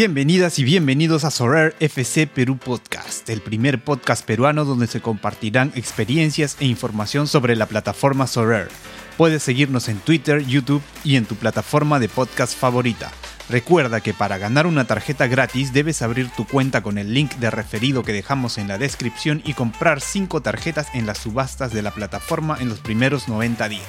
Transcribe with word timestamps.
Bienvenidas 0.00 0.60
y 0.60 0.62
bienvenidos 0.62 1.24
a 1.24 1.32
Sorare 1.32 1.74
FC 1.80 2.28
Perú 2.28 2.56
Podcast, 2.56 3.28
el 3.30 3.40
primer 3.40 3.82
podcast 3.82 4.24
peruano 4.24 4.64
donde 4.64 4.86
se 4.86 5.00
compartirán 5.00 5.72
experiencias 5.74 6.56
e 6.60 6.66
información 6.66 7.26
sobre 7.26 7.56
la 7.56 7.66
plataforma 7.66 8.28
Sorare. 8.28 8.68
Puedes 9.16 9.42
seguirnos 9.42 9.88
en 9.88 9.98
Twitter, 9.98 10.46
YouTube 10.46 10.84
y 11.02 11.16
en 11.16 11.24
tu 11.24 11.34
plataforma 11.34 11.98
de 11.98 12.08
podcast 12.08 12.56
favorita. 12.56 13.10
Recuerda 13.48 14.00
que 14.00 14.14
para 14.14 14.38
ganar 14.38 14.68
una 14.68 14.84
tarjeta 14.84 15.26
gratis 15.26 15.72
debes 15.72 16.00
abrir 16.00 16.30
tu 16.30 16.46
cuenta 16.46 16.80
con 16.80 16.96
el 16.96 17.12
link 17.12 17.34
de 17.34 17.50
referido 17.50 18.04
que 18.04 18.12
dejamos 18.12 18.56
en 18.58 18.68
la 18.68 18.78
descripción 18.78 19.42
y 19.44 19.54
comprar 19.54 20.00
5 20.00 20.42
tarjetas 20.42 20.86
en 20.94 21.06
las 21.06 21.18
subastas 21.18 21.72
de 21.72 21.82
la 21.82 21.90
plataforma 21.90 22.56
en 22.60 22.68
los 22.68 22.78
primeros 22.78 23.26
90 23.26 23.68
días. 23.68 23.82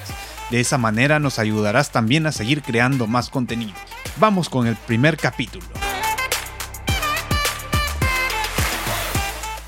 De 0.50 0.60
esa 0.60 0.80
manera 0.80 1.20
nos 1.20 1.38
ayudarás 1.38 1.92
también 1.92 2.26
a 2.26 2.32
seguir 2.32 2.64
creando 2.64 3.06
más 3.06 3.30
contenido. 3.30 3.76
Vamos 4.18 4.50
con 4.50 4.66
el 4.66 4.76
primer 4.76 5.16
capítulo. 5.16 5.79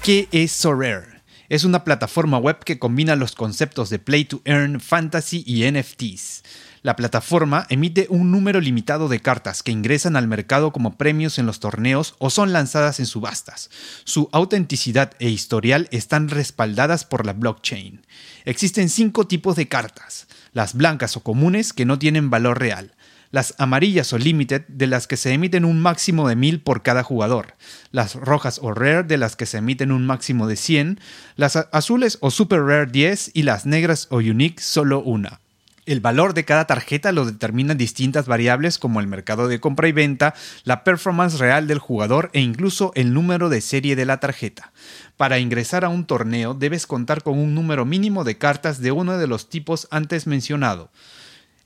¿Qué 0.04 0.28
es 0.32 0.52
Sorare? 0.52 1.22
Es 1.48 1.64
una 1.64 1.84
plataforma 1.84 2.40
web 2.40 2.64
que 2.64 2.80
combina 2.80 3.16
los 3.16 3.36
conceptos 3.36 3.91
de 3.91 4.00
Play 4.00 4.26
to 4.26 4.41
Earn, 4.46 4.80
Fantasy 4.80 5.44
y 5.46 5.70
NFTs. 5.70 6.41
La 6.82 6.96
plataforma 6.96 7.68
emite 7.70 8.08
un 8.10 8.32
número 8.32 8.60
limitado 8.62 9.10
de 9.10 9.20
cartas 9.20 9.62
que 9.62 9.72
ingresan 9.72 10.16
al 10.16 10.27
mercado 10.27 10.72
como 10.72 10.98
premios 10.98 11.38
en 11.38 11.46
los 11.46 11.60
torneos 11.60 12.16
o 12.18 12.32
son 12.32 12.52
lanzadas 12.52 13.00
en 13.00 13.05
subastas. 13.05 13.70
Su 14.04 14.27
autenticidad 14.32 15.12
e 15.20 15.30
historial 15.30 15.88
están 15.91 16.30
respaldadas 16.30 17.05
por 17.05 17.27
la 17.27 17.34
blockchain. 17.34 18.04
Existen 18.44 18.90
cinco 18.90 19.27
tipos 19.27 19.55
de 19.55 19.68
cartas. 19.68 20.26
Las 20.52 20.74
blancas 20.74 21.16
o 21.16 21.22
comunes 21.22 21.74
que 21.74 21.86
no 21.86 21.99
tienen 21.99 22.32
valor 22.32 22.60
real 22.60 22.96
las 23.31 23.55
amarillas 23.58 24.13
o 24.13 24.17
limited 24.17 24.63
de 24.67 24.88
las 24.88 25.08
que 25.08 25.17
se 25.17 25.34
emiten 25.34 25.66
un 25.66 25.81
máximo 25.81 26.27
de 26.27 26.35
1000 26.35 26.62
por 26.62 26.84
cada 26.84 27.04
jugador, 27.04 27.55
las 27.91 28.15
rojas 28.15 28.60
o 28.62 28.74
rare 28.74 29.04
de 29.04 29.18
las 29.18 29.35
que 29.35 29.46
se 29.46 29.57
emiten 29.57 29.91
un 29.91 30.05
máximo 30.05 30.48
de 30.48 30.55
100, 30.55 30.99
las 31.35 31.55
azules 31.55 32.18
o 32.21 32.32
super 32.32 32.62
rare 32.62 32.91
10 32.91 33.32
y 33.34 33.43
las 33.43 33.65
negras 33.65 34.07
o 34.12 34.18
unique 34.18 34.62
solo 34.62 35.02
una. 35.02 35.40
El 35.87 35.99
valor 35.99 36.35
de 36.35 36.46
cada 36.46 36.68
tarjeta 36.68 37.12
lo 37.12 37.26
determinan 37.26 37.76
distintas 37.76 38.27
variables 38.27 38.77
como 38.77 38.99
el 38.99 39.07
mercado 39.07 39.48
de 39.48 39.59
compra 39.59 39.87
y 39.87 39.91
venta, 39.91 40.35
la 40.63 40.84
performance 40.84 41.40
real 41.40 41.65
del 41.65 41.79
jugador 41.79 42.29
e 42.34 42.40
incluso 42.40 42.91
el 42.93 43.13
número 43.13 43.49
de 43.49 43.62
serie 43.62 43.96
de 43.96 44.05
la 44.05 44.20
tarjeta. 44.20 44.74
Para 45.18 45.40
ingresar 45.40 45.84
a 45.84 45.90
un 45.90 46.05
torneo 46.05 46.54
debes 46.54 46.85
contar 46.85 47.24
con 47.24 47.40
un 47.40 47.55
número 47.55 47.84
mínimo 47.84 48.24
de 48.24 48.37
cartas 48.37 48.79
de 48.79 48.91
uno 48.91 49.18
de 49.18 49.26
los 49.26 49.49
tipos 49.49 49.87
antes 49.90 50.27
mencionado. 50.27 50.91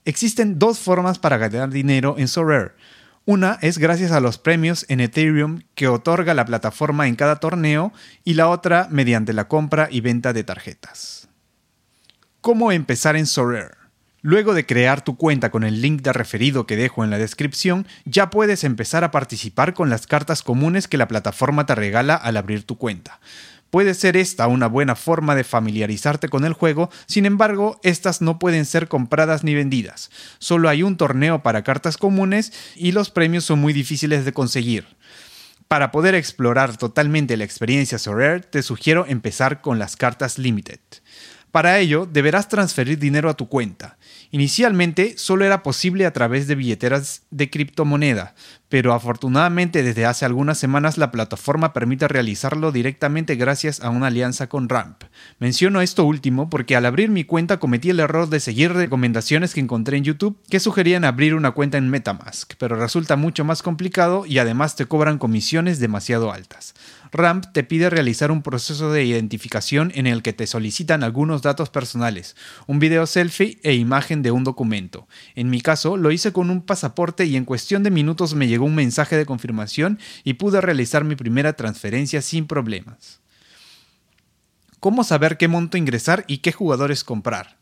Existen 0.06 0.60
dos 0.60 0.78
formas 0.78 1.18
para 1.18 1.36
ganar 1.36 1.68
dinero 1.70 2.14
en 2.16 2.28
Sorare. 2.28 2.70
Una 3.24 3.58
es 3.60 3.76
gracias 3.76 4.12
a 4.12 4.20
los 4.20 4.38
premios 4.38 4.86
en 4.88 5.00
Ethereum 5.00 5.62
que 5.74 5.88
otorga 5.88 6.32
la 6.32 6.44
plataforma 6.44 7.08
en 7.08 7.16
cada 7.16 7.40
torneo 7.40 7.92
y 8.22 8.34
la 8.34 8.48
otra 8.48 8.86
mediante 8.88 9.32
la 9.32 9.48
compra 9.48 9.88
y 9.90 10.00
venta 10.00 10.32
de 10.32 10.44
tarjetas. 10.44 11.28
¿Cómo 12.40 12.70
empezar 12.70 13.16
en 13.16 13.26
Sorare? 13.26 13.74
Luego 14.22 14.54
de 14.54 14.64
crear 14.64 15.02
tu 15.02 15.16
cuenta 15.16 15.50
con 15.50 15.64
el 15.64 15.82
link 15.82 16.02
de 16.02 16.12
referido 16.12 16.66
que 16.66 16.76
dejo 16.76 17.02
en 17.02 17.10
la 17.10 17.18
descripción, 17.18 17.84
ya 18.04 18.30
puedes 18.30 18.62
empezar 18.62 19.02
a 19.02 19.10
participar 19.10 19.74
con 19.74 19.90
las 19.90 20.06
cartas 20.06 20.44
comunes 20.44 20.86
que 20.86 20.98
la 20.98 21.08
plataforma 21.08 21.66
te 21.66 21.74
regala 21.74 22.14
al 22.14 22.36
abrir 22.36 22.62
tu 22.62 22.78
cuenta. 22.78 23.18
Puede 23.70 23.94
ser 23.94 24.16
esta 24.16 24.46
una 24.46 24.68
buena 24.68 24.94
forma 24.94 25.34
de 25.34 25.44
familiarizarte 25.44 26.28
con 26.28 26.44
el 26.44 26.52
juego, 26.52 26.90
sin 27.06 27.26
embargo, 27.26 27.80
estas 27.82 28.22
no 28.22 28.38
pueden 28.38 28.64
ser 28.64 28.88
compradas 28.88 29.44
ni 29.44 29.54
vendidas. 29.54 30.10
Solo 30.38 30.68
hay 30.68 30.82
un 30.82 30.96
torneo 30.96 31.42
para 31.42 31.64
cartas 31.64 31.96
comunes 31.96 32.52
y 32.76 32.92
los 32.92 33.10
premios 33.10 33.44
son 33.44 33.58
muy 33.58 33.72
difíciles 33.72 34.24
de 34.24 34.32
conseguir. 34.32 34.86
Para 35.68 35.90
poder 35.90 36.14
explorar 36.14 36.76
totalmente 36.76 37.36
la 37.36 37.44
experiencia 37.44 37.98
Sorare, 37.98 38.40
te 38.40 38.62
sugiero 38.62 39.04
empezar 39.08 39.60
con 39.60 39.80
las 39.80 39.96
cartas 39.96 40.38
Limited. 40.38 40.78
Para 41.50 41.78
ello, 41.78 42.06
deberás 42.06 42.48
transferir 42.48 42.98
dinero 42.98 43.30
a 43.30 43.34
tu 43.34 43.48
cuenta. 43.48 43.98
Inicialmente 44.30 45.14
solo 45.16 45.44
era 45.44 45.62
posible 45.62 46.06
a 46.06 46.12
través 46.12 46.46
de 46.46 46.54
billeteras 46.54 47.22
de 47.30 47.50
criptomoneda, 47.50 48.34
pero 48.68 48.92
afortunadamente 48.92 49.82
desde 49.82 50.06
hace 50.06 50.24
algunas 50.24 50.58
semanas 50.58 50.98
la 50.98 51.10
plataforma 51.10 51.72
permite 51.72 52.08
realizarlo 52.08 52.72
directamente 52.72 53.36
gracias 53.36 53.80
a 53.80 53.90
una 53.90 54.08
alianza 54.08 54.48
con 54.48 54.68
Ramp. 54.68 55.04
Menciono 55.38 55.80
esto 55.80 56.04
último 56.04 56.50
porque 56.50 56.76
al 56.76 56.86
abrir 56.86 57.10
mi 57.10 57.24
cuenta 57.24 57.58
cometí 57.58 57.90
el 57.90 58.00
error 58.00 58.28
de 58.28 58.40
seguir 58.40 58.72
recomendaciones 58.72 59.54
que 59.54 59.60
encontré 59.60 59.96
en 59.96 60.04
YouTube 60.04 60.38
que 60.50 60.60
sugerían 60.60 61.04
abrir 61.04 61.34
una 61.34 61.52
cuenta 61.52 61.78
en 61.78 61.90
Metamask, 61.90 62.54
pero 62.58 62.76
resulta 62.76 63.16
mucho 63.16 63.44
más 63.44 63.62
complicado 63.62 64.26
y 64.26 64.38
además 64.38 64.76
te 64.76 64.86
cobran 64.86 65.18
comisiones 65.18 65.78
demasiado 65.78 66.32
altas. 66.32 66.74
Ramp 67.12 67.46
te 67.52 67.64
pide 67.64 67.88
realizar 67.90 68.30
un 68.30 68.42
proceso 68.42 68.92
de 68.92 69.04
identificación 69.04 69.92
en 69.94 70.06
el 70.06 70.22
que 70.22 70.32
te 70.32 70.46
solicitan 70.46 71.04
algunos 71.04 71.42
datos 71.42 71.70
personales, 71.70 72.36
un 72.66 72.78
video 72.78 73.06
selfie 73.06 73.58
e 73.62 73.74
imagen 73.74 74.22
de 74.22 74.30
un 74.30 74.44
documento. 74.44 75.06
En 75.34 75.50
mi 75.50 75.60
caso 75.60 75.96
lo 75.96 76.10
hice 76.10 76.32
con 76.32 76.50
un 76.50 76.62
pasaporte 76.62 77.24
y 77.26 77.36
en 77.36 77.44
cuestión 77.44 77.82
de 77.82 77.90
minutos 77.90 78.34
me 78.34 78.48
llegó 78.48 78.55
un 78.64 78.74
mensaje 78.74 79.16
de 79.16 79.26
confirmación 79.26 79.98
y 80.24 80.34
pude 80.34 80.60
realizar 80.60 81.04
mi 81.04 81.16
primera 81.16 81.54
transferencia 81.54 82.22
sin 82.22 82.46
problemas. 82.46 83.20
¿Cómo 84.80 85.04
saber 85.04 85.36
qué 85.36 85.48
monto 85.48 85.76
ingresar 85.76 86.24
y 86.26 86.38
qué 86.38 86.52
jugadores 86.52 87.02
comprar? 87.02 87.56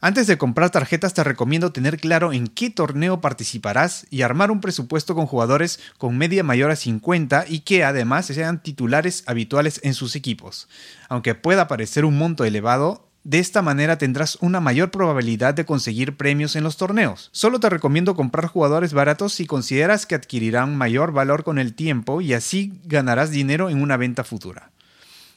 Antes 0.00 0.26
de 0.26 0.36
comprar 0.36 0.70
tarjetas 0.70 1.14
te 1.14 1.24
recomiendo 1.24 1.72
tener 1.72 1.98
claro 1.98 2.32
en 2.32 2.46
qué 2.46 2.70
torneo 2.70 3.20
participarás 3.20 4.06
y 4.10 4.22
armar 4.22 4.50
un 4.50 4.60
presupuesto 4.60 5.14
con 5.14 5.26
jugadores 5.26 5.80
con 5.96 6.18
media 6.18 6.44
mayor 6.44 6.70
a 6.70 6.76
50 6.76 7.46
y 7.48 7.60
que 7.60 7.82
además 7.82 8.26
sean 8.26 8.62
titulares 8.62 9.24
habituales 9.26 9.80
en 9.82 9.94
sus 9.94 10.14
equipos. 10.14 10.68
Aunque 11.08 11.34
pueda 11.34 11.66
parecer 11.66 12.04
un 12.04 12.18
monto 12.18 12.44
elevado, 12.44 13.05
de 13.26 13.40
esta 13.40 13.60
manera 13.60 13.98
tendrás 13.98 14.38
una 14.40 14.60
mayor 14.60 14.92
probabilidad 14.92 15.52
de 15.52 15.64
conseguir 15.64 16.16
premios 16.16 16.54
en 16.54 16.62
los 16.62 16.76
torneos. 16.76 17.28
Solo 17.32 17.58
te 17.58 17.68
recomiendo 17.68 18.14
comprar 18.14 18.46
jugadores 18.46 18.92
baratos 18.92 19.32
si 19.32 19.46
consideras 19.46 20.06
que 20.06 20.14
adquirirán 20.14 20.76
mayor 20.76 21.10
valor 21.10 21.42
con 21.42 21.58
el 21.58 21.74
tiempo 21.74 22.20
y 22.20 22.34
así 22.34 22.74
ganarás 22.84 23.32
dinero 23.32 23.68
en 23.68 23.82
una 23.82 23.96
venta 23.96 24.22
futura. 24.22 24.70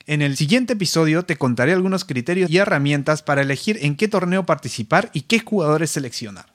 En 0.06 0.22
el 0.22 0.38
siguiente 0.38 0.74
episodio 0.74 1.26
te 1.26 1.38
contaré 1.38 1.74
algunos 1.74 2.06
criterios 2.06 2.52
y 2.52 2.60
herramientas 2.60 3.24
para 3.24 3.42
elegir 3.42 3.80
en 3.82 3.96
qué 3.96 4.08
torneo 4.08 4.46
participar 4.46 5.10
y 5.12 5.22
qué 5.22 5.40
jugadores 5.40 5.90
seleccionar. 5.90 6.46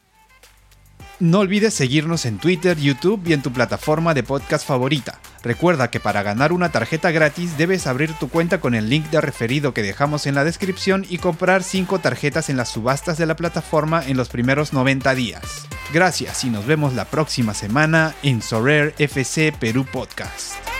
No 1.18 1.40
olvides 1.40 1.74
seguirnos 1.74 2.26
en 2.26 2.38
Twitter, 2.38 2.78
YouTube 2.78 3.22
y 3.26 3.32
en 3.32 3.42
tu 3.42 3.52
plataforma 3.52 4.14
de 4.14 4.22
podcast 4.22 4.64
favorita. 4.64 5.18
Recuerda 5.44 5.90
que 5.90 6.00
para 6.00 6.22
ganar 6.22 6.52
una 6.52 6.72
tarjeta 6.72 7.10
gratis 7.10 7.58
debes 7.58 7.86
abrir 7.86 8.14
tu 8.14 8.30
cuenta 8.30 8.60
con 8.60 8.74
el 8.74 8.88
link 8.88 9.10
de 9.10 9.20
referido 9.20 9.74
que 9.74 9.82
dejamos 9.82 10.26
en 10.26 10.34
la 10.34 10.42
descripción 10.42 11.04
y 11.08 11.18
comprar 11.18 11.62
5 11.62 11.98
tarjetas 11.98 12.48
en 12.48 12.56
las 12.56 12.70
subastas 12.70 13.18
de 13.18 13.26
la 13.26 13.36
plataforma 13.36 14.02
en 14.06 14.16
los 14.16 14.30
primeros 14.30 14.72
90 14.72 15.14
días. 15.14 15.68
Gracias 15.92 16.44
y 16.44 16.50
nos 16.50 16.64
vemos 16.66 16.94
la 16.94 17.04
próxima 17.04 17.52
semana 17.52 18.14
en 18.22 18.40
Sorare 18.40 18.94
FC 18.98 19.52
Perú 19.52 19.84
Podcast. 19.84 20.73